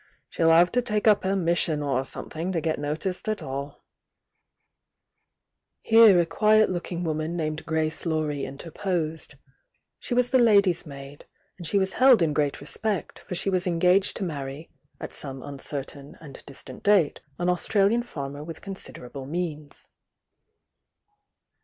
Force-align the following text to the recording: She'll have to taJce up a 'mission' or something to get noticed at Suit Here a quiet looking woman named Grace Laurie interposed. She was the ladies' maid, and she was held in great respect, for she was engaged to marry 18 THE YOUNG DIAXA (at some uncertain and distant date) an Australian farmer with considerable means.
She'll 0.31 0.49
have 0.49 0.71
to 0.71 0.81
taJce 0.81 1.05
up 1.05 1.23
a 1.23 1.35
'mission' 1.35 1.83
or 1.83 2.03
something 2.03 2.51
to 2.53 2.59
get 2.59 2.79
noticed 2.79 3.29
at 3.29 3.41
Suit 3.41 3.73
Here 5.83 6.19
a 6.19 6.25
quiet 6.25 6.71
looking 6.71 7.03
woman 7.03 7.37
named 7.37 7.63
Grace 7.67 8.03
Laurie 8.03 8.43
interposed. 8.43 9.35
She 9.99 10.15
was 10.15 10.31
the 10.31 10.39
ladies' 10.39 10.87
maid, 10.87 11.25
and 11.59 11.67
she 11.67 11.77
was 11.77 11.93
held 11.93 12.23
in 12.23 12.33
great 12.33 12.59
respect, 12.59 13.19
for 13.19 13.35
she 13.35 13.51
was 13.51 13.67
engaged 13.67 14.17
to 14.17 14.23
marry 14.23 14.57
18 14.57 14.57
THE 14.57 14.61
YOUNG 14.61 14.71
DIAXA 14.71 15.03
(at 15.03 15.11
some 15.11 15.43
uncertain 15.43 16.17
and 16.19 16.45
distant 16.47 16.81
date) 16.81 17.21
an 17.37 17.47
Australian 17.47 18.01
farmer 18.01 18.43
with 18.43 18.61
considerable 18.63 19.27
means. 19.27 19.85